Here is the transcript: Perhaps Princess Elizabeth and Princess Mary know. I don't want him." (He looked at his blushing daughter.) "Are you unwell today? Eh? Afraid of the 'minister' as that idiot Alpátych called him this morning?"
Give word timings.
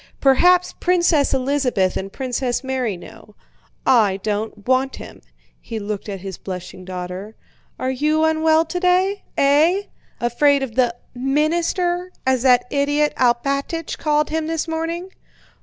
Perhaps 0.19 0.73
Princess 0.79 1.31
Elizabeth 1.31 1.95
and 1.95 2.11
Princess 2.11 2.63
Mary 2.63 2.97
know. 2.97 3.35
I 3.85 4.17
don't 4.23 4.65
want 4.67 4.95
him." 4.95 5.21
(He 5.61 5.77
looked 5.77 6.09
at 6.09 6.21
his 6.21 6.39
blushing 6.39 6.83
daughter.) 6.85 7.35
"Are 7.77 7.91
you 7.91 8.23
unwell 8.25 8.65
today? 8.65 9.21
Eh? 9.37 9.83
Afraid 10.19 10.63
of 10.63 10.73
the 10.73 10.95
'minister' 11.13 12.11
as 12.25 12.41
that 12.41 12.65
idiot 12.71 13.13
Alpátych 13.15 13.99
called 13.99 14.31
him 14.31 14.47
this 14.47 14.67
morning?" 14.67 15.11